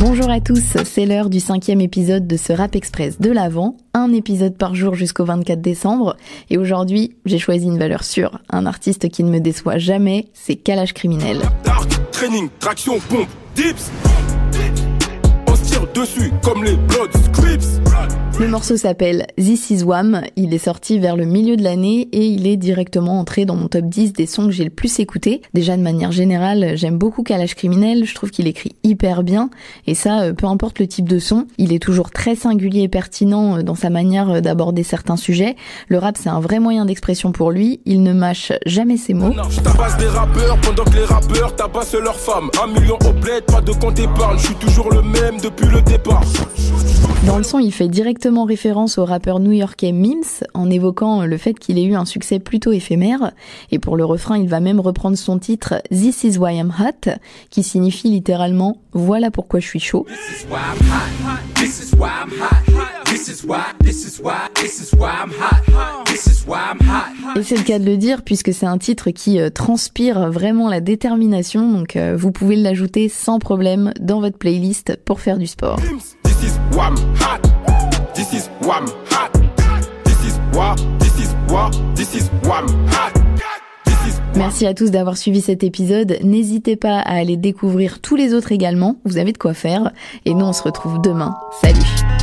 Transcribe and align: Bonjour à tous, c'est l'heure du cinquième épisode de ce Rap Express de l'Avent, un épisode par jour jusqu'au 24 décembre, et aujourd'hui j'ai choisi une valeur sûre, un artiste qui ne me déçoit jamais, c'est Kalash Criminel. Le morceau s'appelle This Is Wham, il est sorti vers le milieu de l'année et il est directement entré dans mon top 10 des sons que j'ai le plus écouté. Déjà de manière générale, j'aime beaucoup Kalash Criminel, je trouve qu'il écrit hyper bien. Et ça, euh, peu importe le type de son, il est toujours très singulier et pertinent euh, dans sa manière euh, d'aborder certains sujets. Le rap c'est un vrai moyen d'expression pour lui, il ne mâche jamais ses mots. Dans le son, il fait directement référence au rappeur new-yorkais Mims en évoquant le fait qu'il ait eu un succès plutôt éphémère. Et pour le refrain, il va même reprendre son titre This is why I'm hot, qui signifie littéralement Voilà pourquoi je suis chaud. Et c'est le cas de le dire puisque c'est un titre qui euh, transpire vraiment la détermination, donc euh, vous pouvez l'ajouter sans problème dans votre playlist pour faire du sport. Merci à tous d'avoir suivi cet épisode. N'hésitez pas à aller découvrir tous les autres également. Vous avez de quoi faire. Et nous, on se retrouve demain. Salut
Bonjour 0.00 0.30
à 0.30 0.40
tous, 0.40 0.76
c'est 0.84 1.06
l'heure 1.06 1.28
du 1.28 1.40
cinquième 1.40 1.80
épisode 1.80 2.28
de 2.28 2.36
ce 2.36 2.52
Rap 2.52 2.76
Express 2.76 3.20
de 3.20 3.32
l'Avent, 3.32 3.76
un 3.94 4.12
épisode 4.12 4.56
par 4.56 4.76
jour 4.76 4.94
jusqu'au 4.94 5.24
24 5.24 5.60
décembre, 5.60 6.16
et 6.50 6.56
aujourd'hui 6.56 7.16
j'ai 7.24 7.40
choisi 7.40 7.66
une 7.66 7.78
valeur 7.78 8.04
sûre, 8.04 8.38
un 8.48 8.64
artiste 8.66 9.08
qui 9.08 9.24
ne 9.24 9.30
me 9.30 9.40
déçoit 9.40 9.78
jamais, 9.78 10.28
c'est 10.34 10.54
Kalash 10.54 10.92
Criminel. 10.92 11.40
Le 18.40 18.46
morceau 18.46 18.76
s'appelle 18.76 19.26
This 19.36 19.70
Is 19.70 19.82
Wham, 19.82 20.22
il 20.36 20.54
est 20.54 20.58
sorti 20.58 21.00
vers 21.00 21.16
le 21.16 21.24
milieu 21.24 21.56
de 21.56 21.64
l'année 21.64 22.08
et 22.12 22.24
il 22.24 22.46
est 22.46 22.56
directement 22.56 23.18
entré 23.18 23.44
dans 23.44 23.56
mon 23.56 23.66
top 23.66 23.86
10 23.86 24.12
des 24.12 24.26
sons 24.26 24.46
que 24.46 24.52
j'ai 24.52 24.62
le 24.62 24.70
plus 24.70 25.00
écouté. 25.00 25.42
Déjà 25.54 25.76
de 25.76 25.82
manière 25.82 26.12
générale, 26.12 26.76
j'aime 26.76 26.98
beaucoup 26.98 27.24
Kalash 27.24 27.56
Criminel, 27.56 28.04
je 28.04 28.14
trouve 28.14 28.30
qu'il 28.30 28.46
écrit 28.46 28.76
hyper 28.84 29.24
bien. 29.24 29.50
Et 29.88 29.96
ça, 29.96 30.20
euh, 30.20 30.32
peu 30.34 30.46
importe 30.46 30.78
le 30.78 30.86
type 30.86 31.08
de 31.08 31.18
son, 31.18 31.48
il 31.58 31.72
est 31.72 31.82
toujours 31.82 32.10
très 32.12 32.36
singulier 32.36 32.82
et 32.82 32.88
pertinent 32.88 33.56
euh, 33.56 33.62
dans 33.62 33.74
sa 33.74 33.90
manière 33.90 34.30
euh, 34.30 34.40
d'aborder 34.40 34.84
certains 34.84 35.16
sujets. 35.16 35.56
Le 35.88 35.98
rap 35.98 36.16
c'est 36.16 36.28
un 36.28 36.40
vrai 36.40 36.60
moyen 36.60 36.84
d'expression 36.84 37.32
pour 37.32 37.50
lui, 37.50 37.80
il 37.86 38.04
ne 38.04 38.12
mâche 38.12 38.52
jamais 38.66 38.98
ses 38.98 39.14
mots. 39.14 39.34
Dans 47.38 47.42
le 47.42 47.48
son, 47.48 47.60
il 47.60 47.72
fait 47.72 47.86
directement 47.86 48.42
référence 48.42 48.98
au 48.98 49.04
rappeur 49.04 49.38
new-yorkais 49.38 49.92
Mims 49.92 50.42
en 50.54 50.68
évoquant 50.68 51.24
le 51.24 51.36
fait 51.36 51.54
qu'il 51.54 51.78
ait 51.78 51.84
eu 51.84 51.94
un 51.94 52.04
succès 52.04 52.40
plutôt 52.40 52.72
éphémère. 52.72 53.30
Et 53.70 53.78
pour 53.78 53.96
le 53.96 54.04
refrain, 54.04 54.36
il 54.36 54.48
va 54.48 54.58
même 54.58 54.80
reprendre 54.80 55.16
son 55.16 55.38
titre 55.38 55.80
This 55.88 56.24
is 56.24 56.36
why 56.36 56.56
I'm 56.56 56.74
hot, 56.76 57.12
qui 57.50 57.62
signifie 57.62 58.10
littéralement 58.10 58.78
Voilà 58.92 59.30
pourquoi 59.30 59.60
je 59.60 59.68
suis 59.68 59.78
chaud. 59.78 60.04
Et 67.36 67.42
c'est 67.44 67.56
le 67.56 67.62
cas 67.62 67.78
de 67.78 67.84
le 67.84 67.96
dire 67.96 68.22
puisque 68.22 68.52
c'est 68.52 68.66
un 68.66 68.78
titre 68.78 69.10
qui 69.10 69.38
euh, 69.38 69.48
transpire 69.48 70.32
vraiment 70.32 70.68
la 70.68 70.80
détermination, 70.80 71.70
donc 71.70 71.94
euh, 71.94 72.16
vous 72.18 72.32
pouvez 72.32 72.56
l'ajouter 72.56 73.08
sans 73.08 73.38
problème 73.38 73.92
dans 74.00 74.20
votre 74.20 74.38
playlist 74.38 74.98
pour 75.04 75.20
faire 75.20 75.38
du 75.38 75.46
sport. 75.46 75.78
Merci 84.36 84.66
à 84.66 84.74
tous 84.74 84.90
d'avoir 84.90 85.16
suivi 85.16 85.40
cet 85.40 85.64
épisode. 85.64 86.18
N'hésitez 86.22 86.76
pas 86.76 86.98
à 86.98 87.16
aller 87.16 87.36
découvrir 87.36 88.00
tous 88.00 88.16
les 88.16 88.34
autres 88.34 88.52
également. 88.52 88.96
Vous 89.04 89.18
avez 89.18 89.32
de 89.32 89.38
quoi 89.38 89.54
faire. 89.54 89.92
Et 90.24 90.34
nous, 90.34 90.46
on 90.46 90.52
se 90.52 90.62
retrouve 90.62 91.00
demain. 91.00 91.36
Salut 91.60 92.17